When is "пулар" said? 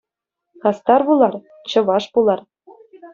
1.07-1.33, 2.13-2.39